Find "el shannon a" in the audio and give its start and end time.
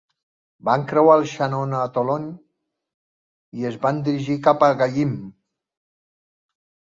1.19-1.81